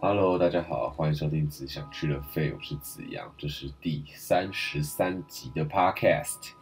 [0.00, 6.52] Hello，大家好，欢迎收听《只想去了废》，我是子阳，这是第三十三集的 Podcast。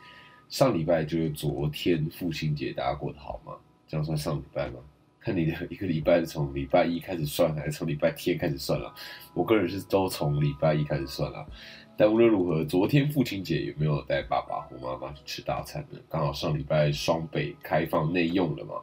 [0.48, 3.52] 上礼拜就是昨天父亲节，大家过得好吗？
[3.86, 4.80] 这样算上礼拜吗？
[5.20, 8.90] 看你的一个礼拜是从礼拜一开始算，还是从礼拜天开始算了？
[9.34, 11.46] 我个人是都从礼拜一开始算了。
[11.94, 15.98] 但无论如何，昨天父亲节有没有带爸爸或妈妈去吃大餐呢？
[16.08, 18.76] 刚好上礼拜双北开放内用了嘛。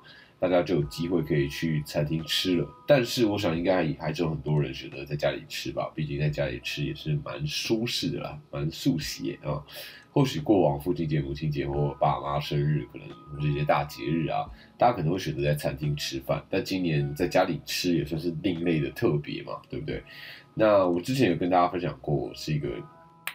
[0.44, 9.64] 大家就有机会可以去餐厅吃了，但是我想应该也还是有很多人选择在家里吃吧，毕竟在家里吃也是蛮舒适的啦，蛮速写啊。
[10.12, 13.08] 或许过往父亲节、母亲节或爸妈生日，可能
[13.40, 14.44] 这些大节日啊，
[14.77, 20.03] 大家可能会选择在餐厅吃饭，但今年在家里吃也算是另类的特别嘛，对不对？
[20.53, 22.67] 那我之前有跟大家分享过，是一个。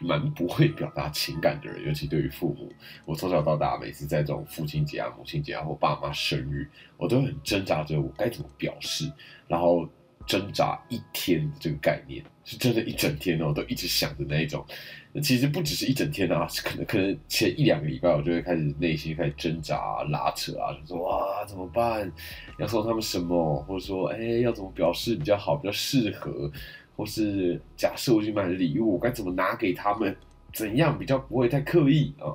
[0.01, 2.73] 蛮不会表达情感的人，尤其对于父母。
[3.05, 9.11] 我从小到大，每次在这种父亲节啊、母亲节啊或爸妈生日，我都很挣扎着我该怎么表示，
[9.47, 9.89] 然后
[10.27, 14.65] 挣扎一天这个概念，是真的，一整天哦，都一直想着那一种。
[15.11, 22.13] 那其实不只是一整天啊，可能可能前一两个礼拜，我就会开始内心开始挣扎、拉扯啊，就说哇怎么办？
[22.59, 23.57] 要送他们什么？
[23.63, 26.51] 或者说哎要怎么表示比较好、比较适合？
[26.99, 30.15] 或是假设我去买礼物，我该怎么拿给他们？
[30.53, 32.35] 怎样比较不会太刻意啊？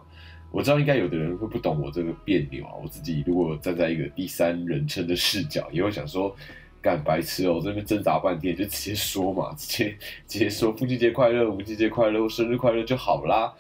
[0.52, 2.72] 我知道应该有的人会不懂我这个别扭啊。
[2.82, 6.34] 我自己如果站在一个第三人称的视角，也会想说，
[6.80, 9.98] 干白痴哦，这边挣扎半天就直接说嘛，直接
[10.28, 13.52] 直接说父亲节快乐、母亲节快乐、生日快乐就好啦，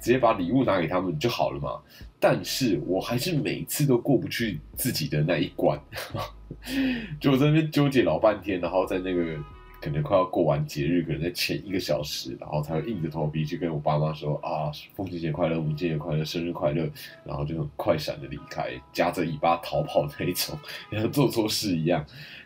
[0.00, 1.80] 直接把礼物拿给他们就好了嘛。
[2.18, 5.80] 但是我还是每次都过不去自己的那一关，
[7.18, 9.38] 就我在那边纠结老半天，然后在那个。
[9.80, 16.86] 可能快要过完节日，可能在前一个小时，然后才会硬着头皮去跟我爸妈说啊，父亲节快乐，母亲节快乐，生日快乐，
[17.24, 20.58] 然后就很快闪的离开，夹着尾巴逃跑那一种，
[20.92, 22.04] 像做错事一样，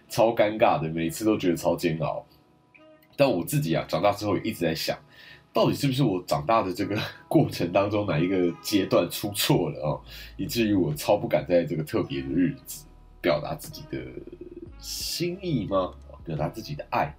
[0.08, 2.24] 超尴尬的，每次都觉得超煎熬。
[3.16, 4.96] 但我自己啊，长大之后一直在想，
[5.52, 6.96] 到底是不是我长大的这个
[7.26, 10.00] 过程当中哪一个阶段出错了哦，
[10.36, 12.86] 以至于我超不敢在这个特别的日子
[13.20, 13.98] 表达自己的
[14.78, 15.92] 心意吗？
[16.24, 17.14] 表达自己的爱。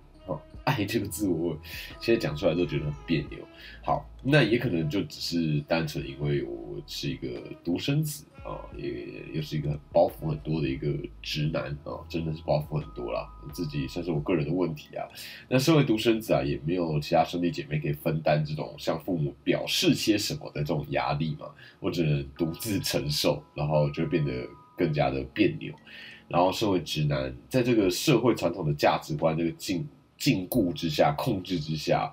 [0.75, 1.55] 爱这个字，我
[2.01, 3.37] 现在讲出来都觉得很别扭。
[3.83, 7.27] 好，那也可能就只是单纯因为我是一个
[7.63, 13.29] 独生子啊，也又是一个包袱很多的一个直男啊，真的是包袱很多啦。
[13.53, 15.07] 自己算是我个人的问题啊。
[15.47, 21.45] 那身为独生子啊，也没有其他兄弟姐妹可以分担这种向父母表示些什么的这种压力嘛，
[21.79, 24.31] 我只能独自承受，然后就变得
[24.75, 25.71] 更加的别扭。
[26.27, 29.87] 然后身为直男，在这个社会传统的价值观这个境。
[30.17, 32.11] 禁锢之下，控制之下，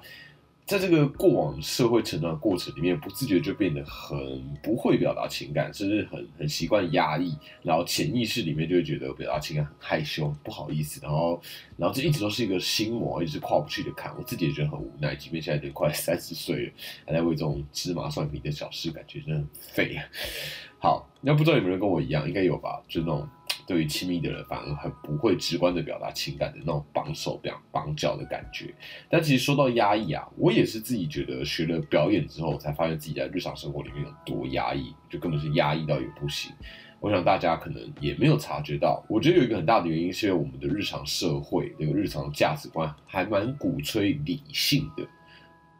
[0.65, 11.41] 在这个过往社会成长过程里面，不自觉就变得很不会表达情感，甚至很很习惯压抑，然后潜意识里面就会觉得表达情感很害羞、不好意思，然后，
[11.77, 14.17] 然后这一直都是一个心魔，一直跨不去的坎。
[14.17, 16.73] 我自己也觉得很无奈，即便现在已经快三十岁了，
[17.07, 19.97] 还在为这种芝麻蒜皮的小事感觉真的很废。
[20.79, 22.83] 好，那不知道有没有人跟我一样，应该有吧？
[22.89, 23.29] 就那种。
[23.67, 28.75] 对于亲密的人，反而很不会直观的表达情感的那种绑手绑绑脚的感觉。
[29.09, 36.53] 但其实说到压抑啊，我也是自己觉得学了表演之后，才发现自己在日常生活里面有多压抑，就根本是压抑到也不行。
[37.01, 39.05] 我想大家可能也没有察觉到。
[39.09, 45.05] 我觉得有一个很大的原因，是因为我们的日常社会这个日常价值观还蛮鼓吹理性的，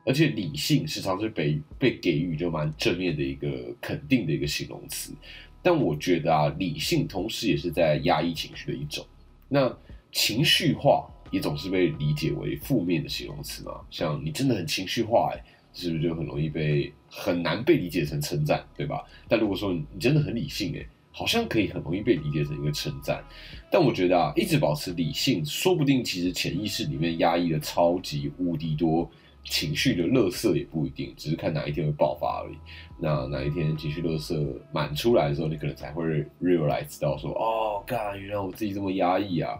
[0.05, 3.49] 而且理性时常是被被给予就蛮正面的一个
[3.81, 5.15] 肯定的一个形容词。
[5.63, 9.07] 但我觉得啊，理性同时也是在压抑情绪的一种。
[9.49, 9.73] 那
[10.11, 13.81] 情绪化也总是被理解为负面的形容词嘛？
[13.91, 19.05] 像你真的很情绪化，哎，是不是就很容易被很难被理解成称赞，对吧？
[19.29, 23.23] 但如果说你真的很理性，哎，好像可以很容易被理解成一个称赞。
[23.71, 29.11] 但我觉得啊，一直保持理性，说不定其实潜意识里面压抑了超级无敌多。
[29.45, 32.57] 情绪的乐色也不一定，只是看哪一天会爆发而已。
[32.99, 34.41] 那哪一天情绪乐色
[34.73, 36.05] 满出来的时候，你可能才会
[36.41, 39.59] realize 到说，哦，干，原来我自己这么压抑啊。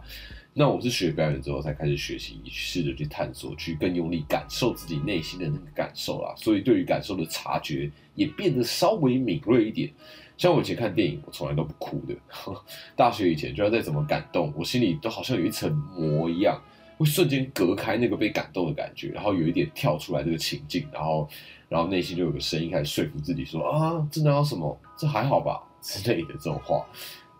[0.55, 6.33] 那我是学表演之后才开始学习，试着去探索，去更用力感受自己内心的那个感受啦。
[6.37, 9.91] 所以对于感受的察觉也变得稍微敏锐一点。
[10.37, 12.15] 像我以前看电影，我从来都不哭的。
[12.95, 16.61] 大学以前，就要再怎么感动，我心里都好像有一层膜一样。
[16.97, 21.27] 会瞬间隔开那个被感动的感觉，然后有一点跳出来这个情境，然后，
[21.67, 26.85] 然后内心就有个声音开始说服自己说啊，这哪有什么，这还好吧 之类的这种话。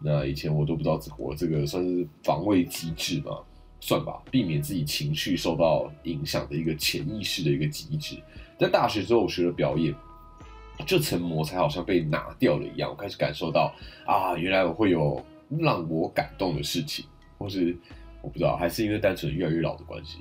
[0.02, 3.38] 那以前我都不知道我这个算是防卫机制嘛，
[3.80, 8.18] 算吧，避免自己情绪受到影响的一个潜意识的一个机制。
[8.60, 9.94] 在大学之后，我学了表演，
[10.86, 13.74] 这层膜才好像被拿掉了一样，我开始感受到
[14.06, 15.24] 啊，原来我会有
[15.60, 17.06] 让我感动的事情，
[17.38, 17.78] 或是。
[18.24, 20.18] 我不知道，还是因为单纯越来越老的关系。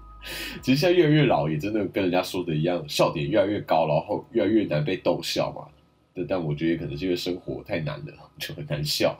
[0.62, 5.66] 其实现在越来越老，也真的跟人家说的一样，笑点越来越高，然后越来越难被逗笑嘛。
[6.28, 9.18] 但我觉得可能是因为生活太难了， 就很难笑，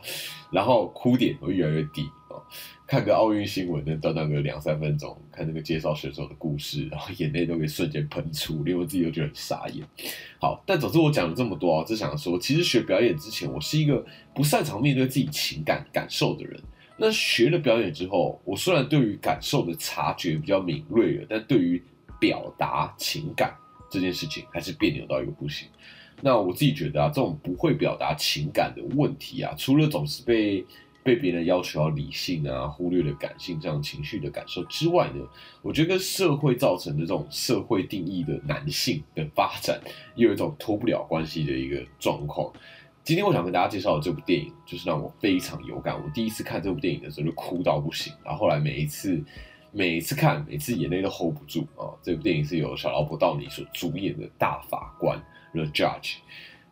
[0.52, 2.36] 然后哭点会越来越低啊。
[2.86, 9.86] 看个奥运新闻，能短短个两三分钟，看那个介绍选手的故事，然后眼泪都可以瞬间喷出，连我自己都觉得很傻眼。
[10.38, 14.04] 好，但总之我讲了这么多啊，只想说，其实学表演之前，我是一个
[14.34, 16.60] 不擅长面对自己情感感受的人。
[17.02, 21.82] 那学了表演之后，我虽然对于感受的察觉比较敏锐了，但对于
[22.20, 23.56] 表达情感
[23.90, 25.66] 这件事情还是别扭到一个不行。
[26.20, 30.62] 那我自己觉得啊，这种不会表达情感的问题啊，除了总是被
[31.02, 35.26] 被别人要求要理性啊，忽略了感性这样情绪的感受之外呢，
[35.62, 39.80] 我觉得跟社会造成的这种社会定义的男性的发展，
[40.16, 42.52] 有一种脱不了关系的一个状况。
[43.02, 46.00] 今天我想跟大家介绍的这部电影，就是让我非常有感。
[46.00, 49.20] 我第一次看这部电影的时候就哭到不行，然后后来每一次
[49.72, 51.88] 每一次看，每次眼泪都 hold 不住啊。
[52.02, 55.18] 这部电影是由小劳勃道尼所主演的《大法官》
[55.54, 56.16] The Judge，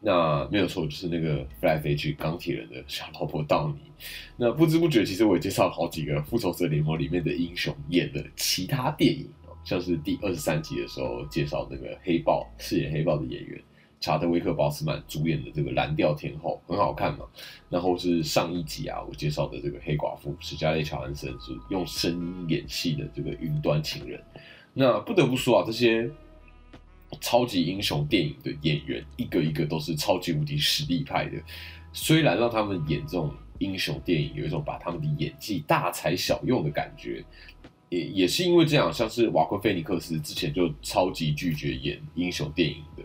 [0.00, 3.90] 那没有错，就是那个飞来飞去钢铁人的小劳勃道尼。
[4.36, 9.28] 那不知不觉，其实我也介绍了好几个复仇者联盟里面的英雄演的其他电影，
[9.64, 13.60] 像是第二十三集的时候介绍那个黑豹饰演黑豹的演员。
[14.00, 17.24] 查德威克·鲍斯曼主演的这个《蓝调天后》很好看嘛？
[17.68, 24.22] 然后是上一集啊，我介绍的这个黑寡妇史嘉蕾·乔安森是用声音演戏的这个云端情人。
[24.72, 26.08] 那不得不说啊，这些
[27.20, 31.32] 超级英雄电影的演员一个一个都是超级无敌实力派的。
[31.92, 37.24] 虽然让他们演这种英雄电影有一种把他们的演技大材小用的感觉，
[37.88, 43.02] 也也是因为这样，像是瓦昆·菲尼克斯之前就超级拒绝演英雄电影的。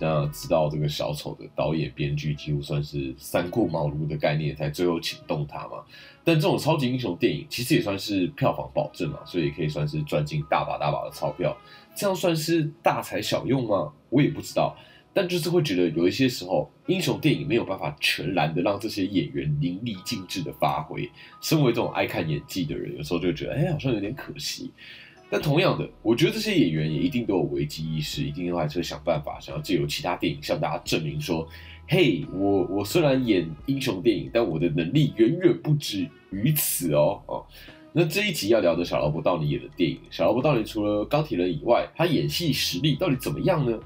[0.00, 5.84] 那知道这个小丑的导演、编剧几乎算是三顾茅庐的概念，才最后请动他嘛。
[6.24, 11.56] 但这种超级英雄电影其实也算是票房保证嘛，所以也可以算是赚进大把大把的钞票。
[11.96, 13.92] 这样算是大材小用吗？
[14.10, 14.76] 我也不知道。
[15.14, 21.10] 但就是会觉得有一些时候，英雄电影没有办法全然的让这些演员淋漓尽致的发挥。
[21.40, 24.70] 身为这种爱看演技的人，有时候就觉得，哎，好像有点可惜。
[25.30, 31.46] 但同样的，我觉得这些演员也一定都有危机意识，一定还是会想办法，想要借由其他电影向大家证明说
[31.86, 37.44] ：“嘿，我我虽然演英雄电影，但我的能力远远不止于此哦。”哦，
[37.92, 43.78] 那这一集要聊的小劳勃道尼演的电影，小劳勃道尼除了钢铁人以外，他演戏实力到底怎么样呢？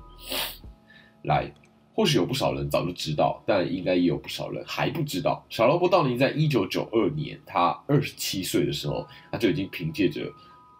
[1.25, 1.53] 来，
[1.93, 10.31] 或许有不少人早就知道，但应该也有不少人还不知道，小劳勃道尼在一九九二年，他二十七岁的时候，他就已经凭借着。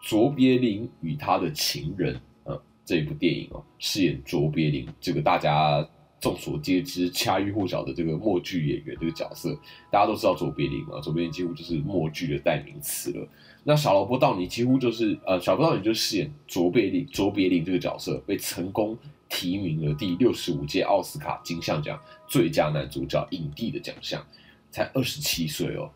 [0.03, 5.87] 卓别林与他的情人，呃，这一部电影哦，饰演卓别林这个大家
[6.19, 9.57] 众所皆知、家喻户晓的这个默剧演员这个角色，
[9.89, 13.25] 大家都知道卓别林嘛，卓别林几乎就是默剧的代名词了。
[13.63, 18.97] 那小劳勃道尼几乎就是呃，小劳勃道尼就饰演卓别林，卓别林这个角色被成功
[19.29, 21.97] 提名了第六十五届奥斯卡金像奖
[22.27, 24.21] 最佳男主角影帝的奖项，
[24.69, 25.89] 才二十七岁哦。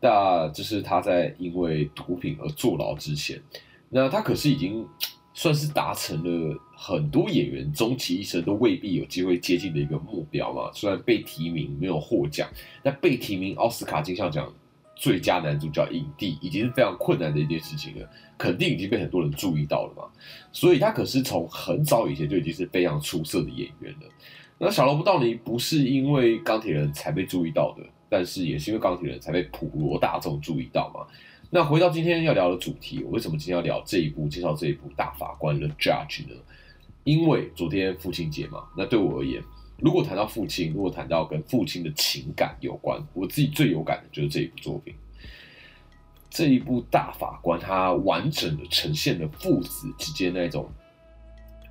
[0.00, 3.40] 那这是他在因为毒品而坐牢之前，
[3.88, 4.86] 那他可是已经
[5.34, 10.68] 算是达成了很多演员终其一生都未必有机会接近的一个目标嘛。
[10.72, 12.48] 虽然被提名没有获奖，
[12.82, 14.52] 那被提名奥斯卡金像奖
[14.96, 20.10] 最佳男主角影帝已经是非常困难的一件事情了，肯定已经被很多人注意到了嘛。
[20.50, 24.08] 所以他可是从很早以前就已经是非常出色的演员了。
[24.58, 27.84] 那小罗伯道尼不是因为钢铁人才被注意到的。
[28.08, 31.06] 但是也是因为钢铁人才被普罗大众注意到嘛。
[31.50, 36.34] 那回到今天要聊的主题，我为什么今天要聊这一部介绍这一部大法官的 Judge 呢？
[37.04, 38.64] 因为昨天父亲节嘛。
[38.76, 39.42] 那对我而言，
[39.78, 44.94] 如果谈到父亲，如果谈到跟父亲的情感有关，我自己最有感的就是这一部作品。
[46.30, 50.70] 这一部大法官，它完整的呈现了父子之间那种。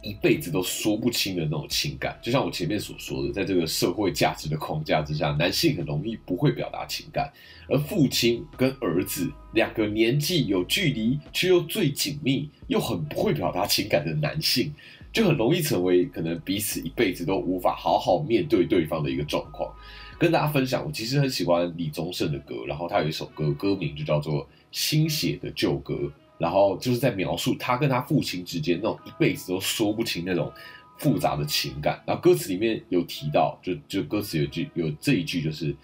[0.08, 7.30] 一辈子都说不清的那种情感，就像我前面所说的，在这个社会价值的框架之下，男性很容易不会表达情感，
[7.68, 14.74] 而父亲跟儿子两个年纪有距离却又最紧密，又很不会表达情感的男性，
[15.12, 19.70] 就很容易成为可能彼此一辈子都无法好好面对对方的一个状况。
[20.18, 25.94] 跟大家分享，我其实很喜欢李宗盛的歌，然后他有一首歌，歌名就叫做《新写的旧歌》。
[26.38, 30.52] 然后就是在描述他跟他父亲之间那种一辈子都说不清那种
[30.98, 32.02] 复杂的情感。
[32.06, 35.76] 然后歌词里面有提到，就就歌词有句有这一句，就是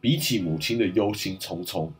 [0.00, 1.90] 比起母亲的忧心忡忡，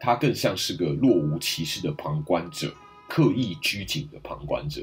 [0.00, 2.72] 他更像是个若无其事的旁观者，
[3.08, 4.82] 刻意拘谨的旁观者。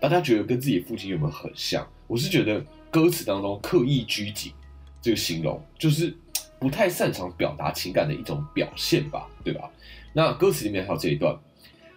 [0.00, 1.86] 大家觉得跟自己父亲有没有很像？
[2.06, 4.52] 我是觉得歌词当中刻意拘谨
[5.00, 6.14] 这个形容，就是
[6.58, 9.70] 不太擅长表达情感的一种表现吧，对吧？
[10.12, 11.34] 那歌词里面还有这一段，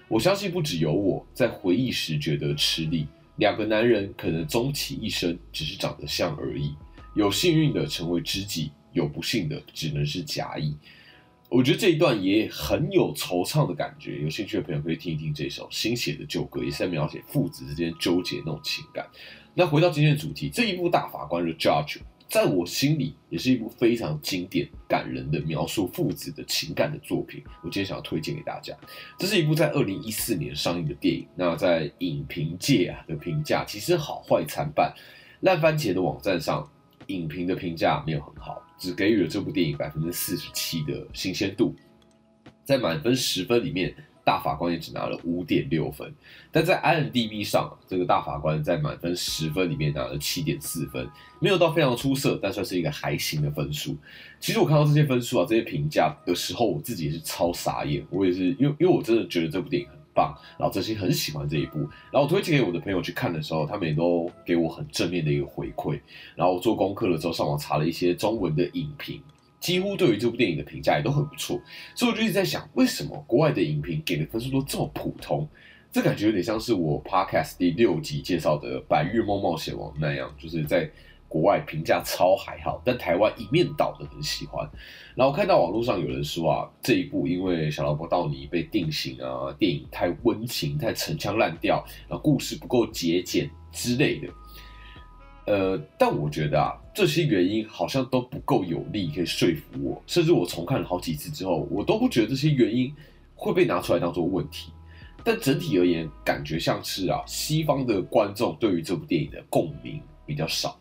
[0.08, 3.08] 我相信不只有我在回忆时觉得吃力。
[3.36, 6.74] 两个男人可能终其一生只是长得像而已，
[7.16, 10.76] 有幸运的成为知己，有不幸的只能是假意。
[11.50, 19.06] 我觉得这一段也很有惆怅的感觉，有兴趣的朋友可以听一听这首新写的旧歌，也是在描写父子之间纠结那种情感。
[19.54, 21.98] 那回到今天的主题，这一部大法官的 Judge。
[22.30, 27.42] 在我心里，也是一部非常经典、感人的描述父子的情感的作品。
[27.62, 28.76] 我今天想要推荐给大家，
[29.18, 31.26] 这是一部在二零一四年上映的电影。
[31.36, 34.94] 那在影评界啊的评价其实好坏参半。
[35.42, 36.70] 烂番茄的网站上，
[37.08, 41.74] 影评的评价没有很好，只给予了这部电影百分之四十七的新鲜度。
[42.66, 43.96] 在满分十分里面。
[44.28, 46.14] 大法官也只拿了五点六分，
[46.52, 51.08] 但在 IMDB 上，这个大法官在满分十分里面拿了七点四分，
[51.40, 53.96] 没有到非常出色，但算是一个还行的分数。
[54.38, 58.06] 其实我看到这些分数啊，这些评价的时候，我自己也是超傻眼。
[58.10, 61.80] 我也是，因为因为我真的觉得这部电影很棒，然后真心很喜欢这一部，
[62.12, 65.98] 然后我推荐给我的朋友去看的时候，他们也都给我很正面的一个回馈。
[66.36, 69.22] 然后我做功课了之后，上网查了一些中文的影评。
[69.68, 71.62] 几乎对于这部电影的评价也都很不错，
[71.94, 75.46] 所以我就一直在想，为什么国外的影评给的分数都这么普通？
[75.92, 80.90] 这感觉有点像是我 podcast 第六集介绍的《白日梦冒险王》那样，就是在
[81.28, 84.66] 国外评价超还好，但台湾一面倒的很喜欢。
[85.16, 94.30] 然后看到网络上有人说啊，这一部因为小老婆道尼被定型啊，电影太温情、太陈腔滥调，然后故事不够节俭之类的。
[95.48, 100.02] 呃，但我觉得啊，这些原因好像都不够有力，可以说服我。
[100.08, 102.92] 甚至我重看了好几次之后，我都不觉得这些原因
[103.36, 104.72] 会被拿出来当做问题。
[105.24, 110.76] 但整体而言，感觉像是啊，西方的观众对于这部电影的共鸣比较少。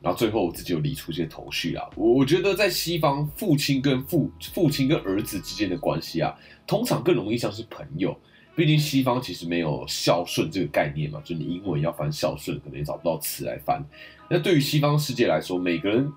[0.00, 6.34] 然后最后我自己又理出一些头绪啊，我觉得在西方，父亲跟父父亲跟儿子之间的关系啊，
[6.66, 8.18] 通常更容易像是朋友。
[8.54, 13.82] 毕竟西方其实没有孝顺这个概念嘛，就你英文要翻孝顺，可能也找不到词来翻。
[14.28, 16.12] 那对于西方世界来说，每个人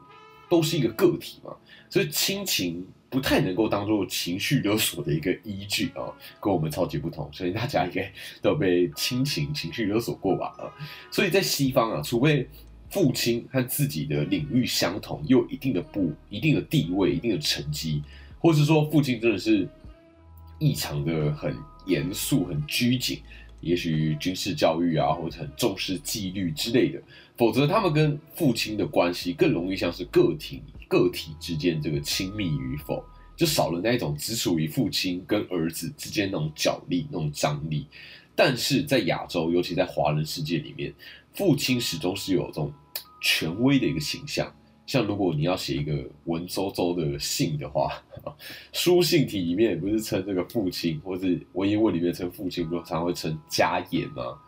[0.49, 1.55] 都是一个个体嘛，
[1.89, 6.11] 所以亲情不太能够当做情绪勒索的一个依据啊，
[6.41, 7.29] 跟我们超级不同。
[7.31, 8.11] 所以大家应该
[8.41, 10.53] 都被亲情情绪勒索过吧？
[10.59, 10.67] 啊，
[11.09, 12.45] 所以在西方啊，除非
[12.89, 18.03] 父亲和自己的领域相同，又有一定的不一定的地位、一定的成绩，
[18.39, 19.65] 或是说父亲真的是
[20.59, 21.55] 异常的很。
[21.85, 23.19] 严肃、很拘谨，
[23.61, 27.01] 也许军事教育啊，或者很重视纪律之类的。
[27.37, 33.03] 否则，他们跟父亲的关系更容易像是个体、个体之间这个亲密与否，
[33.35, 37.87] 就少了那一种只属于父亲跟儿子之间那种角力、那种张力。
[38.35, 40.93] 但是在亚洲，尤其在华人世界里面，
[41.33, 42.73] 父亲始终是有这种
[43.21, 44.53] 权威的一个形象。
[44.85, 45.93] 像如果你要写一个
[46.25, 47.91] 文绉绉的信的话，
[48.71, 54.39] 书信体里面不是称这个父亲，或是文言文里面称父亲，不常会称家言吗？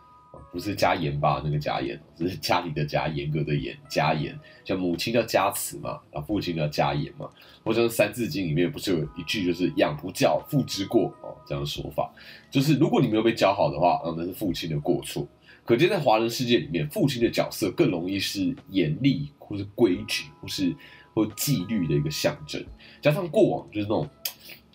[0.52, 1.42] 不是家言吧？
[1.44, 4.38] 那个家言，只是家里的家，严格的严，家言。
[4.64, 7.28] 像母亲叫家慈嘛，然后父亲叫家言嘛。
[7.64, 12.10] 或者《三字经》里面不是有一句就是“养不教，父之过”哦，这样的说法，
[12.50, 15.26] 就是如果你没有被教好的话，啊，那是父亲的过错。
[15.66, 20.74] 可见在华人世界里面，父亲的角色更容易是严厉，或是规矩，或是
[21.12, 22.64] 或纪律的一个象征。
[23.02, 24.08] 加上过往就是那种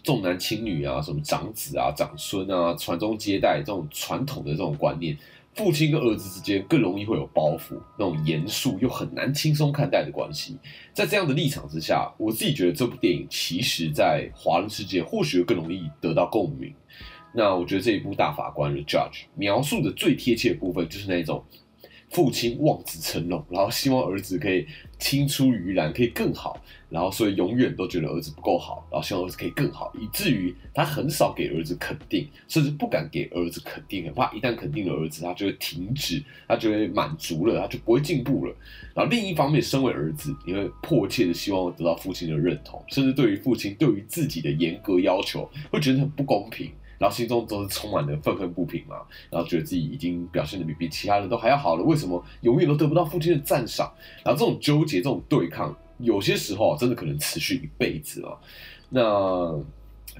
[0.03, 5.17] 重男轻女啊，什么长子啊、长孙啊、传宗接代这种传统的这种观念，
[5.55, 10.57] 父亲跟儿子之间更容易会有包袱，那种严肃又很难轻松看待的关系。
[10.93, 16.73] 在这样的立场之下，我自己觉得这部电影其实在华人世界或许更容易得到共鸣。
[17.35, 21.43] 那我觉得这一部大法官的 Judge 描述的最贴切的部分，就是那种
[22.13, 24.65] 父亲望子成龙，然后希望儿子可以
[24.99, 26.55] 青出于蓝，可以更好，
[26.87, 38.55] 然后所以永远都觉得儿子不够好，然后希望儿子可以更好，以至于他很少给儿子肯定，甚至不敢给儿子肯定，很怕一旦肯定了儿子，他就会停止，他就会满足了，他就不会进步了。
[38.93, 46.69] 然后另一方面，身为儿子，你会迫切的希望得到父亲的认同，甚至对于父亲对于自己的严格要求，会觉得很不公平。
[47.03, 48.95] 然后心中都是充满了愤愤不平嘛，
[49.29, 53.91] 然后觉得自己已经表现的比比其他人都还要好了，为什么永远都得不到父亲的赞赏？
[54.23, 58.31] 然后这种纠结、这种对抗，有些时候真的可能持续一辈子啊。
[58.87, 59.53] 那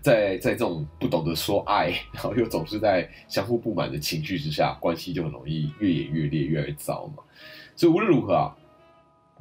[0.02, 7.24] 在在这种不懂得说爱，然后又总是在相互不满的情绪之下，关系就很容易越演越烈，越来越糟嘛。
[7.78, 8.54] 所以无论如何啊。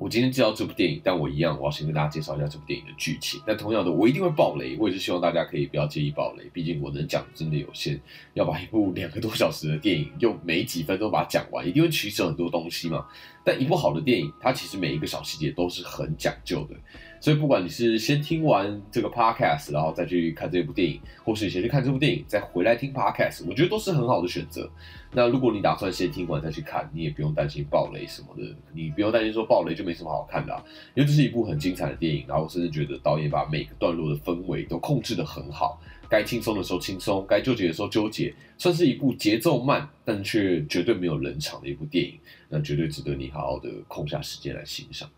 [0.03, 3.41] 我今天介绍这部电影，但我一样，我要先跟大家介绍一下这部电影的剧情。
[3.47, 8.01] 但同样的，我一定会爆雷，我也是希望大家可以不要介意爆雷，毕竟我能讲真的有限。
[8.35, 13.07] 要把一部两个多小时的电影用没几分钟把它讲完，一定会取舍很多东西嘛。
[13.45, 16.75] 但一部好的电影，它其实每一个小细节都是很讲究的。
[17.23, 24.69] 所以不管你是先听完这个 podcast，然后再去看这部电影，或是你先去看这部电影，再回来听 podcast，我觉得都是很好的选择。
[25.13, 30.53] 那如果你打算先听完再去看，你也不用担心暴雷什么的，你不用担心说暴雷就没什么好看的，
[30.97, 32.25] 因为这是一部很精彩的电影。
[32.27, 42.19] 然后甚至觉得导演把每个段落的氛围都控制得很好，该轻松的时候轻松，该纠结的时候纠结，算是一部节奏慢但却绝对没有冷场的一部电影。
[42.49, 45.09] 那绝对值得你好好的空下时间来欣赏。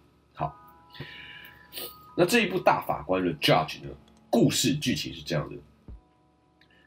[2.16, 3.90] 那这一部大法官的 Judge 呢？
[4.30, 5.56] 故事剧情是这样的：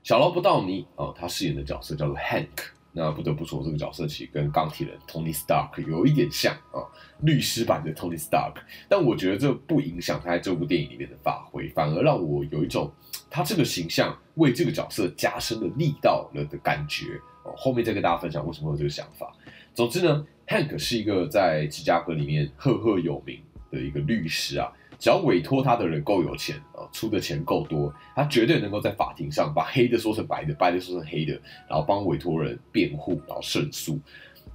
[0.04, 2.48] 小罗伯道尼啊，他饰演的角色叫做 Hank。
[2.94, 6.82] 那不得不说，这个角色其实跟钢铁人 Tony Stark 有一点像啊，
[7.22, 8.56] 律师版的 Tony Stark。
[8.90, 12.92] 但我觉得这不影响他在这部电影里面的发挥，反而让我有一种
[13.30, 17.20] 他这个形象为这个角色加深了力道了的感觉。
[17.44, 19.32] 哦，后面再跟大家分享为什么有这个想法。
[19.74, 24.72] 总之呢，Hank 是一个在芝加哥里面赫赫有名的一个律师啊。
[25.00, 31.34] 只要委托他的人够有钱啊，出的钱够多，他绝对能够在法庭上把黑的说成白的，白的说成黑的，
[31.70, 34.00] 然后帮委托人辩护，然后胜诉。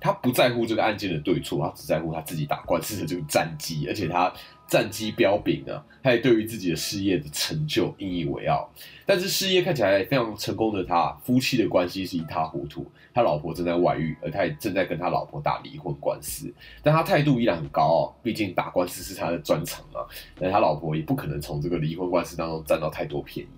[0.03, 4.33] 他不在乎这个案件的对错，他只在乎他自己打官司的这个战绩，而且他。
[4.69, 8.67] 战绩彪炳啊，他也对于自己的事业的成就引以为傲。
[9.05, 12.91] 但是事业看起来非常成功的他，夫妻的关系是一塌糊涂。
[13.13, 16.51] 他老婆正在外遇，而他也正在跟他老婆打离婚官司。
[16.83, 20.01] 但他态度依然很高傲，毕竟打官司是他的专长嘛。
[20.41, 23.51] 但他老婆也不可能从这个离婚官司当中占到太多便宜。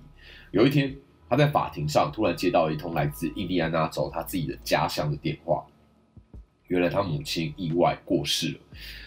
[0.51, 0.93] 有一天，
[1.29, 5.65] 他在法庭上突然接到一通来自印第安纳州他自己的家乡的电话。
[6.69, 8.59] 原来他母亲意外过世了，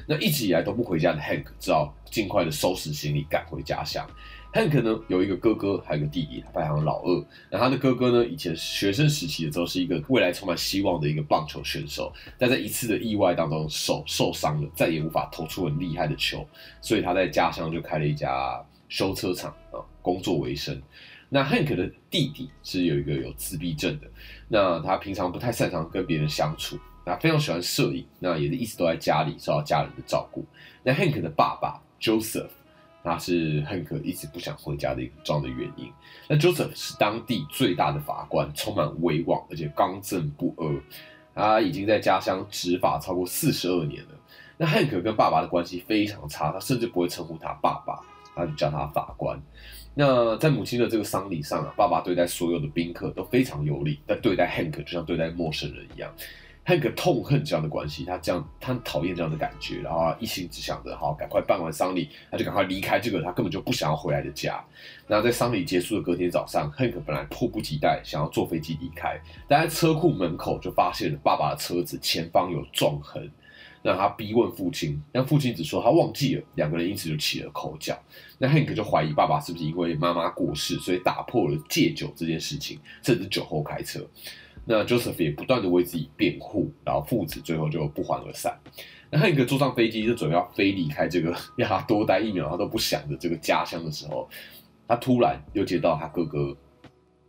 [0.07, 4.07] 那一直以来都不回家的 Hank 只好尽快的收拾行李赶回家乡。
[4.53, 7.25] Hank 呢有一个哥哥，还有个弟弟，排行老二。
[7.51, 16.47] 那他的哥哥呢，以前学生时期的时候是一个未来充满希望的一个棒球选手，但在一次的意外当中手受伤了，再也无法投出很厉害的球，
[16.81, 20.81] 所以他在家乡就开了一家修车厂啊，工作为生。
[21.29, 24.07] 那 Hank 的弟弟是有一个有自闭症的，
[24.47, 26.79] 那他平常不太擅长跟别人相处。
[27.07, 30.45] 他非常喜欢摄影，那也是一直都在家里受到家人的照顾。
[30.83, 32.49] 那 Hank 的爸爸 Joseph，
[33.03, 35.91] 他是 Hank 一直不想回家的一个重要的原因。
[36.27, 40.83] 那 Joseph 是当地最大的法官，充满威望，而且刚正不阿。
[41.33, 44.09] 他已经在家乡执法超过四十二年了。
[44.57, 47.99] 那 Hank 跟爸爸的关系非常差，他甚至不会称呼他爸爸，
[48.35, 49.39] 他就叫他法官。
[49.93, 56.11] 那在母亲的这个丧礼上啊，爸爸对待所有的宾客都非常有礼，但对待 Hank 就像对待陌生人一样。
[56.67, 64.61] Hank 痛恨这样的关系，他这样，他讨厌这样的感觉，然后一心只想着好赶快办完丧礼，他就赶快离开这个他根本就不想要回来的家。
[65.07, 73.31] 那在丧礼结束的隔天早上，Hank 本来迫不及待想要坐飞机离开，但在车库门口就发现了爸爸的车子前方有撞痕，
[73.81, 77.97] 让他逼问父亲，但父亲只说他忘记了，两个人因此就起了口角。
[78.37, 84.05] 那 Hank 就怀疑爸爸是不是因为妈妈过世，所以打破了戒酒这件事情，甚至酒后开车。
[84.67, 88.59] 那 Joseph 也不断的为自己辩护，然后父子最后就不欢而散。
[89.09, 94.29] 那汉克坐上飞机就准备要飞离开这个 让他多待一秒他都不想的这个家乡的时候，
[94.85, 96.53] 他突然又接到他哥哥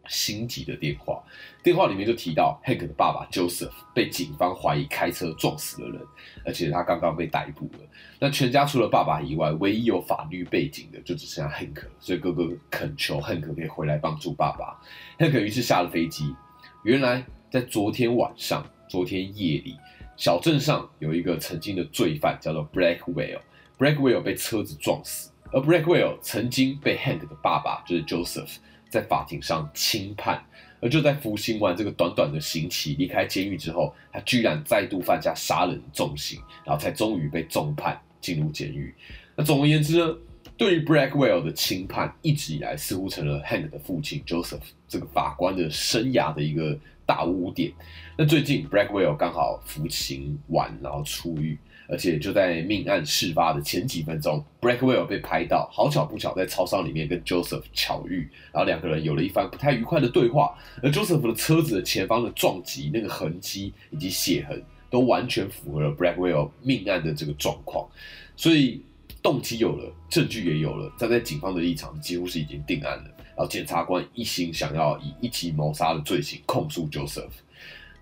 [0.09, 1.22] 心急的电话，
[1.62, 6.01] 电话里面就提到 Hank 的爸爸 Joseph 被警方怀疑开车撞死了人，
[6.44, 7.79] 而且他刚刚被逮捕了。
[8.18, 14.81] 那全家除了爸爸以外，唯一有法律背景的就只剩下 Hank，所以哥哥恳求 Hank 可以回来帮助爸爸。
[15.18, 16.35] Hank 于是下了飞机。
[16.84, 19.76] 原来在昨天晚上、昨天夜里，
[20.16, 23.40] 小镇上有一个曾经的罪犯，叫做 Blackwell。
[23.76, 28.56] Blackwell 被车子撞死，而 Blackwell 曾经被 Hank 的爸爸，就是 Joseph，
[28.88, 30.44] 在法庭上轻判。
[30.80, 38.94] 而就在服刑完这个短短的刑期，离开监狱之后，他居然再度犯下杀人重刑，然后才终于被重判进入监狱。
[39.34, 40.16] 那总而言之呢？
[40.59, 47.73] 对于 Blackwell 的轻判，一直以来似乎成了 Hank 的父亲 Joseph 这个法官的生涯的一个大污点。
[48.16, 51.57] 那最近 Blackwell 刚好服刑完，然后出狱，
[51.88, 60.59] 而且就在命案事发的前几分钟，Blackwell 被拍到，好巧不巧在超商里面跟 Joseph 巧遇，然后两个人有了一番不太愉快的对话。
[60.83, 67.88] 而 Joseph 的车子的前方的撞击那个痕迹以及血痕，都完全符合了 Blackwell 命案的这个状况，
[68.35, 68.83] 所以。
[69.28, 73.04] 动机有了，证据也有了，站在警方的立场，几乎是已经定案了。
[73.36, 77.28] 然后检察官一心想要以一起谋杀的罪行控诉 Joseph。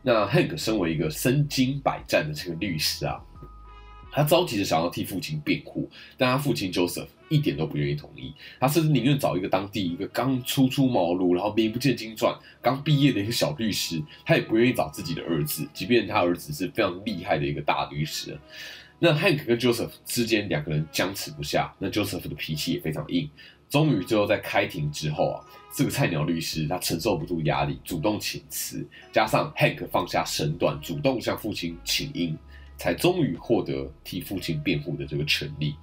[0.02, 3.20] 那 Hank 身为一个身经百战的这个律师啊，
[4.12, 8.32] 他着急的想要替父亲辩护，但他父亲 Joseph 一点都不愿意同意。
[8.60, 18.38] 他甚至宁愿找一个当地一个刚初出茅庐，然后名不见经传、刚毕业的一个小律师，他也不愿意找自己的儿子，即便他儿子是非常厉害的一个大律师。
[18.98, 23.28] 那 Hank 跟 Joseph 之间两个人僵持不下，那 Joseph 的脾气也非常硬。
[23.68, 32.36] 终于最后在开庭之后啊，这个菜鸟律师他承受不住压力，主动请辞，加上 Hank 放下身段，主动向父亲请缨，
[32.78, 35.74] 才终于获得替父亲辩护的这个权利。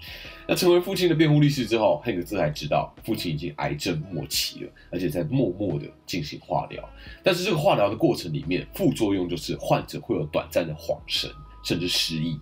[0.47, 6.89] 那成为父亲的辩护律师之后，Hank 这才知道父亲已经癌症末期了，而且在默默的进行化疗。
[7.21, 11.29] 但是这个化疗的过程里面，副作用就是患者会有短暂的恍神，
[11.63, 12.39] 甚至失忆。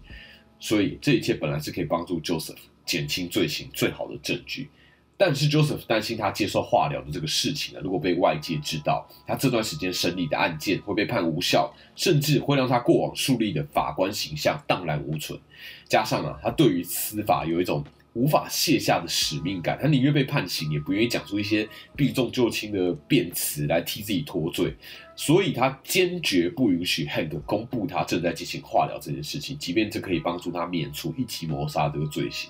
[0.61, 4.69] 所以这一切本来是可以帮助 Joseph 减轻罪行最好的证据。
[5.17, 15.39] 但是 Joseph 担心他接受化疗的这个事情啊，如果被外界知道，他这段时间审理的案件会被判无效，甚至会让他过往树立的法官形象荡然无存。
[15.87, 24.75] 加上啊，他对于司法有一种无法卸下的使命感，他宁愿被判刑，也不愿意讲出一些避重就轻的辩词来替自己脱罪。
[25.23, 32.49] 所以他坚决不允许 Hank 公布他正在进行化疗这件事情，即便这可以帮助他免除一起谋杀这个罪行。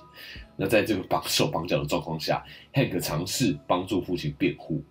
[0.55, 2.41] 那在这个绑手绑脚的状况下
[2.73, 4.81] ，Hank 尝试帮助父亲辩护，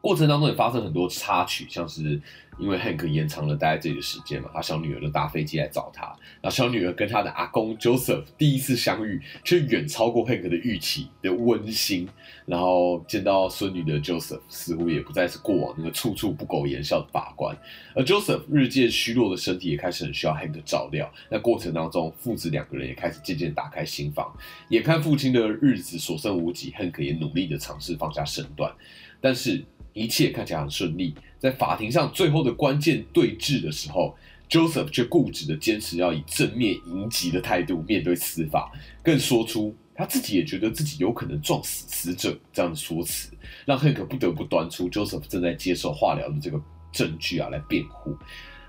[0.00, 2.20] 过程当中也发生很多插曲，像是。
[2.58, 6.04] 因为 Hank 延长了待在这里的时间嘛，他小女儿就搭飞机来找他。
[6.42, 12.06] 然后小女儿跟他的阿公 Joseph 第一次相遇，却远超过 Hank 的预期的温馨。
[12.44, 17.56] 然后见到孙女的 Joseph 似乎也不再是过往那个处处不苟言笑的法官，
[17.94, 21.10] 而 Joseph 日渐虚弱的身体也开始很需要 Hank 照料。
[21.30, 24.30] 那过程当中，父子两个人也开始渐渐打开心房。
[24.68, 28.70] 眼看父亲的日子所剩无几，Hank 也努力的尝试放下身段，
[29.18, 29.64] 但是。
[29.92, 34.16] 一切看起来很顺利，在法庭上最后的关键对峙的时候
[34.48, 38.70] ，Joseph 却固执的坚持要以正面迎击的态度面对司法，
[39.02, 43.30] 更说出他自己也觉得自己有可能撞死死者这样的说辞，
[43.66, 46.60] 让 Hank 不得不端出 Joseph 正在接受化疗的这个
[46.92, 48.16] 证据啊来辩护。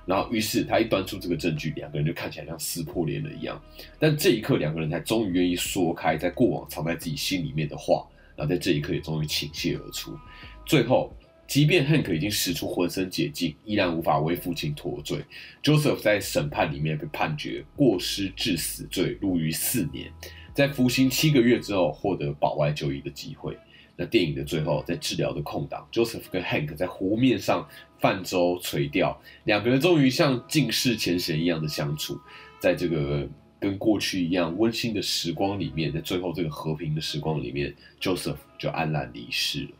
[0.03, 3.61] 然后，于是他一端出这个证据，两个人就看起来像撕破脸了一样。
[3.99, 8.03] 但这一刻，两个人才终于愿意说开在过往藏在自己心里面的话，
[8.35, 10.17] 然后在这一刻也终于倾泻而出。
[10.65, 11.13] 最后，
[11.47, 15.23] 即便 Hank 已经使出浑身解劲，依然无法为父亲脱罪。
[15.61, 20.11] Joseph 在审判里面被判决过失致死罪，入狱四年，
[20.53, 23.57] 在服刑七个月之后，获得保外就医的机会。
[23.97, 27.67] 那电影的最后，在治疗的空档，Joseph 跟 Hank 在湖面上
[27.99, 32.17] 泛舟垂钓，两个人终于像尽释前嫌一样的相处，
[32.59, 33.27] 在这个
[33.59, 39.71] 跟过去一样温馨的时光里面，在最后这个和平的时光里面，Joseph 就安然离世了。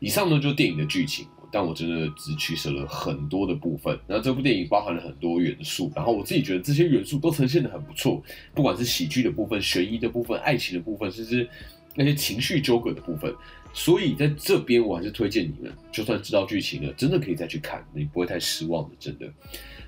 [0.00, 3.96] 以上呢就是电影的剧情，但我真的只取舍了很多的部分。
[4.06, 8.22] 那这部电影包含了很多元素，然后我自己觉得这些元素都呈现的很不错，
[8.54, 11.48] 不管是喜剧的部分、悬疑的部分、爱情的部分，甚至
[11.94, 13.32] 那些情绪纠葛的部分。
[13.72, 19.32] 所以在这边我还是推荐你们，就算知道剧情了，真的可以再去看，你不会太失望的，真的。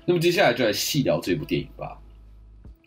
[0.05, 1.99] 那么接下来就来细聊这部电影吧。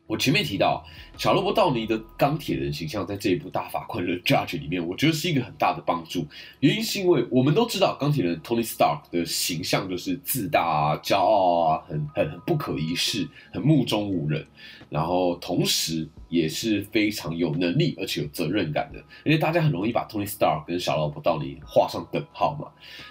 [0.06, 0.84] 我前面提到
[1.18, 6.24] 小罗伯·道尼的钢铁人形象，在这一部大法官的 Judge 里面，我觉得是一个很大的帮助。
[6.60, 14.46] 原因是因为我们都知道钢铁人 Tony Stark 的形象就是自大啊、骄傲啊、很很很不可一世、很目中无人，
[14.88, 19.00] 然后同时也是非常有能力而且有责任感的。
[19.24, 22.68] 而且大家很容易把 Tony Stark 跟小罗伯·道尼画上等号嘛。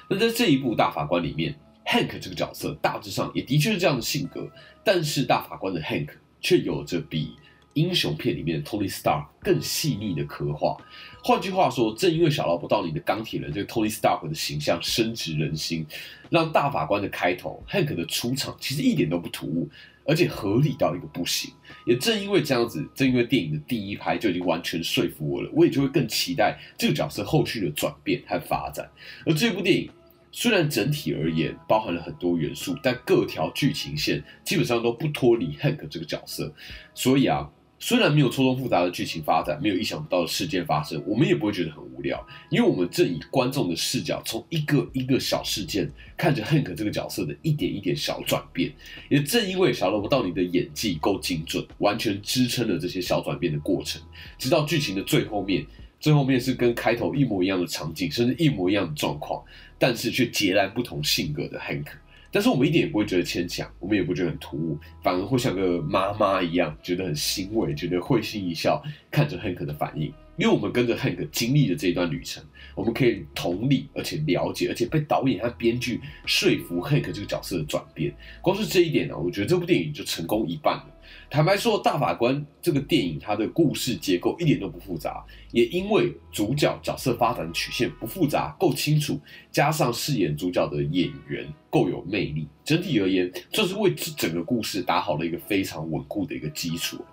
[0.10, 1.54] 那在这一部大法官里面
[1.86, 4.50] ，Hank 这个角色大致上也的确是这样的性格，
[4.86, 6.08] 但是大法官的 Hank。
[6.46, 7.34] 却有着比
[7.74, 10.78] 英雄片里面 Tony Stark 更细腻的刻画。
[11.24, 15.84] 换句话说，正因为小劳勃道尼的钢铁人这个 Tony Stark 的形象深植人心，
[16.30, 19.68] 让大法官的开头 Hank 的出场其实一点都不突兀，
[20.06, 21.52] 而且合理到一个不行。
[21.88, 28.88] 也正因为这样子，正因为电影的第一拍就已经完全说服我了，我也就会更期待这个角色后续的转变和发展。
[29.26, 29.90] 而这部电影。
[30.38, 36.54] 虽然整体而言包含了很多元素，但各条剧情线基本上都不脱离 Hank 这个角色。
[36.94, 48.74] 所以啊，虽然没有错综复杂的剧情发展，没有意想不到的事件发生，我们也不会觉得很无聊，因为我们正以观众的视角，从一个一个小事件看着 Hank 这个角色的一点一点小转变。
[49.08, 54.02] 也正因为小萝卜道尼的演技够精准，完全支撑了这些小转变的过程，
[54.38, 55.66] 直到剧情的最后面。
[55.98, 59.44] 最后面是跟开头一模一样的场景，甚至一模一样的状况，
[59.78, 61.88] 但是却截然不同性格的 Hank。
[62.32, 70.12] 但是我们一点也不会觉得牵强，我们也不觉得很突兀，反而会像个妈妈一样，觉得很欣慰，觉得会心一笑，看着 Hank 的反应。
[70.38, 72.44] 因为我们跟着 Hank 经历了这一段旅程，
[72.76, 78.14] 我们可以同理，而且了解，而且被导演和编剧说服 Hank 这个角色的转变。
[78.42, 80.88] 光是这一点呢，我觉得这部电影就成功一半了。
[81.30, 89.20] 坦白说，《大法官》这个电影它的故事结构一点都不复杂，也因为主角角色发展曲线不复杂、够清楚，
[89.52, 97.04] 加上饰演主角的演员够有魅力，整体而言，这是为这整个故事打好了一个非常稳固的一个基础。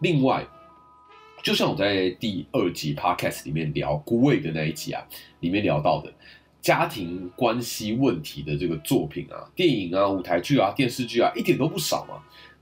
[0.00, 0.46] 另外，
[1.42, 5.04] 就像我在第二集 Podcast 里面聊《孤味》的那一集啊，
[5.40, 6.12] 里面聊到的。
[6.60, 12.20] 家庭关系问题的这个作品啊，电影啊、舞台剧啊、电视剧啊，一点都不少嘛。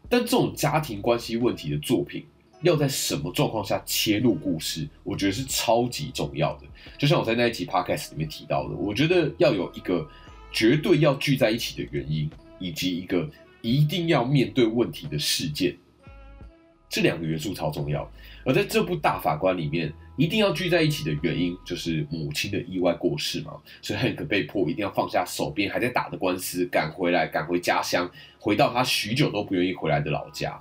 [0.09, 2.25] 但这种家庭关系问题的作品，
[2.62, 6.66] 要在什么状况下切入故事，我觉得是超级重要的。
[6.97, 10.09] 就像我在那一集 podcast 里面提到的，我觉得要有一个
[10.53, 13.29] 绝对要聚在一起的原因，以及一个
[13.61, 15.77] 一定要面对问题的事件，
[16.88, 18.09] 这两个元素超重要。
[18.46, 19.92] 而在这部大法官里面。
[20.18, 30.59] 一定要聚在一起的原因，就是母亲的意外过世嘛，所以 Hank 被迫一定要放下手边还在打的官司，赶回来，赶回家乡，回到他许久都不愿意回来的老家。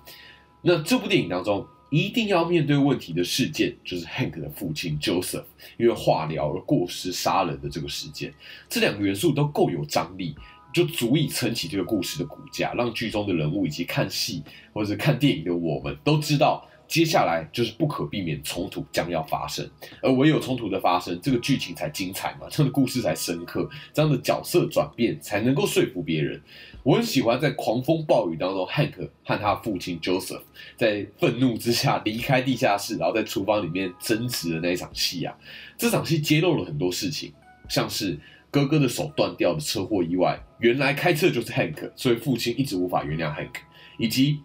[0.61, 5.45] 那这部电影当中，一定要面对问题的事件，就是 Hank 的父亲 Joseph
[5.77, 8.33] 因为化疗而过失杀人的这个事件。
[8.67, 10.35] 这两个元素都够有张力，
[10.73, 14.43] 就足以撑起这个故事的骨架，让剧中的人物以及看戏
[14.73, 16.67] 或者看电影的我们都知道。
[16.87, 19.67] 接下来就是不可避免冲突将要发生，
[20.01, 26.41] 而唯有冲突的发生，这个剧情才精彩嘛，这样的故事才深刻，这样的角色转变才能够说服别人。
[26.83, 30.41] 我很喜欢在狂风暴雨当中，Hank 和他父亲 Joseph
[30.77, 35.35] 在愤怒之下离开地下室，然后在厨房里面争执的那一场戏啊。
[35.77, 37.33] 这场戏揭露了很多事情，
[37.67, 38.17] 像是
[38.51, 43.55] 哥哥的手断掉的车祸意外，原来开车就是 Hank，所以父亲一直无法原谅 Hank，
[43.97, 44.39] 以及。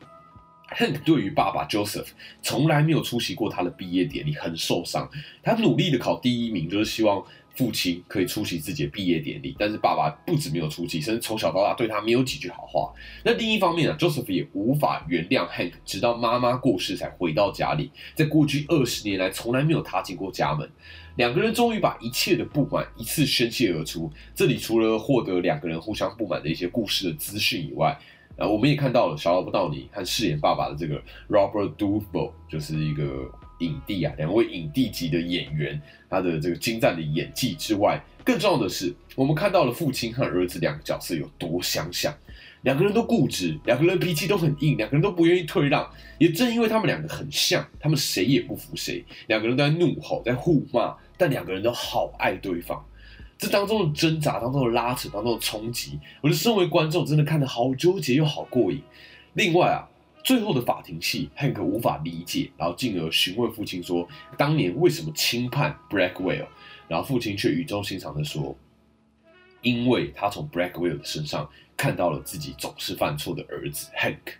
[0.76, 2.08] Hank 对于爸爸 Joseph
[2.42, 5.10] 从来没有出席过他的毕业典礼，很受伤。
[5.42, 7.22] 他努力的考第一名，就是希望
[7.56, 9.56] 父亲可以出席自己的毕业典礼。
[9.58, 12.92] 但是爸爸不止没有出席，甚至从小到大对他没有几句好话。
[13.24, 20.70] 那另一方面啊，Joseph 也无法原谅 Hank，直到妈妈过世才回到家里，在过去二十年来从来没有踏进过家门。
[21.16, 24.10] 两个人终于把一切的不满一次宣泄而出。
[24.34, 27.98] 这里除了获得两个人互相不满的一些故事的资讯以外，
[28.36, 42.14] 呃，我们也看到了小劳勃道尼和饰演爸爸的这个 Robert Duvall，就是一个影帝啊，两位影帝级的演员，他的这个精湛的演技之外，更重要的是，我们看到了父亲和儿子两个角色有多相像，
[42.62, 45.86] 两个人都固执，两个人脾气都很硬，两个人都不愿意退让，
[46.18, 52.82] 也正因为他们两个很像，他们谁也不服谁，两个人都在怒吼，在互骂，但两个人都好爱对方。
[53.40, 58.82] 这当中的挣扎，当中的拉扯，当中的冲击，我的身为观众真的看得好纠结又好过瘾。
[59.32, 59.88] 另外啊，
[60.22, 66.48] 最后的法庭戏，Hank 无法理解，然后进而询问父亲说，当年为什么轻判 Blackwell，
[66.86, 68.54] 然后父亲却语重心长的说，
[69.62, 71.48] 因为他从 Blackwell 的身上
[71.78, 74.34] 看到了自己总是犯错的儿子 Hank。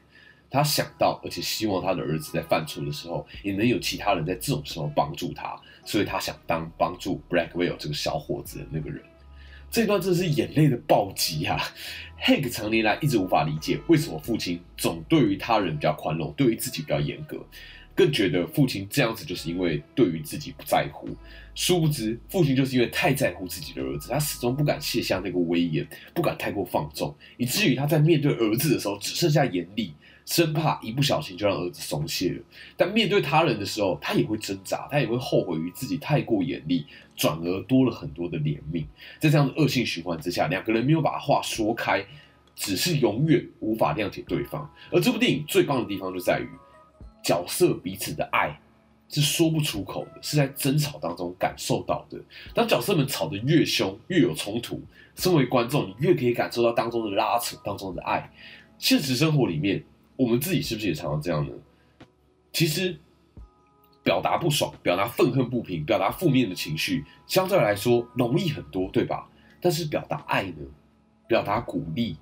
[0.51, 9.01] 他想到，而且希望他的儿子在犯错的时候，也能有其他人在这种时候帮助他，所以他想当帮助 Blackwell 这个小伙子的那个人。
[9.71, 11.57] 这段真的是眼泪的暴击啊
[12.21, 17.39] ！Hank 长年来一直无法理解，为什么父亲总对于他人比较宽容，对于自己比较严格，
[17.95, 21.09] 更觉得父亲这样子就是因为对于自己不在乎。
[21.55, 29.95] 殊不知，父亲就是因为太在乎自己的儿子，他始终不敢卸下那个威严，不敢太过放纵，以至于他在面对儿子的时候只剩下严厉。
[30.31, 32.39] 生怕一不小心就让儿子松懈了，
[32.77, 38.85] 但面对他人的时候，他也会挣扎，他也会后悔于自己太过严厉，转而多了很多的怜悯。
[39.19, 42.07] 在这样的恶性循环之下，两个人没有把话说开，
[42.55, 44.73] 只是永远无法谅解对方。
[44.93, 46.49] 而这部电影最棒的地方就在于，
[47.25, 48.57] 角色彼此的爱
[49.09, 52.17] 是说不出口的，是在争吵当中感受到的。
[52.55, 54.81] 当角色们吵得越凶，越有冲突，
[55.17, 58.31] 身为观众，你越可以感受到当中的拉扯，当中的爱。
[58.79, 59.83] 现实生活里面。
[60.21, 61.53] 我们自己是不是也常常这样呢？
[62.53, 62.95] 其实，
[64.03, 69.27] 表达不爽、表达愤恨不平、表达负面的情绪，相对来说容易很多，对吧？
[69.63, 70.67] 但是表达爱呢？
[71.27, 72.19] 表达鼓励，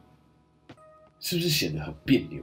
[1.19, 2.41] 是不是显得很别扭？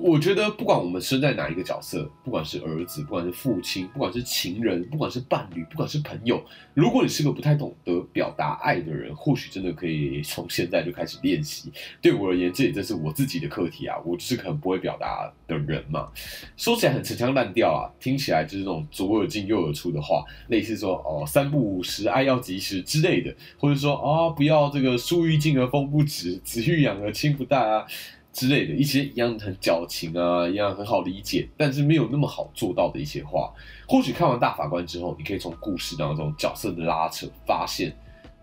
[0.00, 6.42] 我觉得，不管我们身在哪一个角色，不管是儿子，不管是父亲，不管是情人，不管是伴侣，不管是朋友，
[6.72, 11.70] 如果你是个不太懂得表达爱的人，或许真的可以从现在就开始练习。
[12.00, 13.96] 对我而言，这也正是我自己的课题啊！
[14.04, 16.08] 我就是很不会表达的人嘛。
[16.56, 27.84] 说起来很陈腔滥调啊，听起来就是那种左耳进右耳出的话，类似说哦三不五时，爱要及时之类的，或者说啊不要这个树欲静而风不止，子欲养而亲不待啊。
[28.32, 33.52] 之类的一些一样很矫情啊，一样很好理解，但是没有那么好做到的一些话，
[33.86, 37.94] 或许看完大法官之后，你可以从故事当中角色的拉扯，发现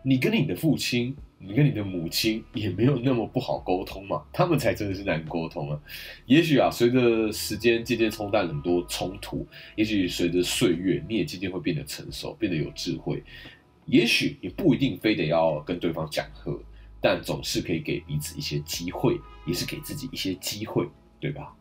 [0.04, 5.80] 你跟你的父亲，你跟你的母亲也没有那么不好沟通嘛， 他们才真的是难沟通啊。
[6.26, 13.24] 也许啊，随着时间渐渐冲淡很多冲突，也许随着岁月，你也渐渐会变得成熟，变得有智慧。
[13.86, 16.62] 也许也不一定非得要跟对方讲和，
[17.02, 20.88] 但总是可以给彼此一些机会，也是给自己一些机会，
[21.20, 21.56] 对吧？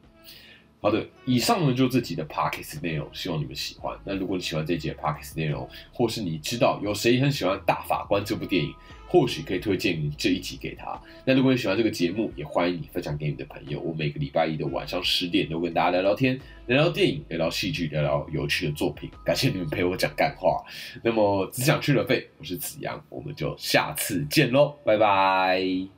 [0.81, 3.99] 好的，以上呢就这集的 Pockets 内容，希望你们喜欢。
[4.05, 8.73] 那如果你喜欢这集的 Pockets 内容，或是你知道有谁很喜欢《大法官》这部电影，
[9.09, 10.97] 或许可以推荐你这一集给他。
[11.25, 13.81] 那如果你喜欢这个节目，也欢迎你分享给你的朋友。
[13.81, 19.11] 我每个礼拜一的晚上十点都跟大家聊聊天，聊聊电影，聊聊戏剧，聊聊有趣的作品。
[19.25, 20.63] 感谢你们陪我讲干话。
[21.03, 25.98] 那么只想去了费，我是子阳，我们就下次见喽，拜拜。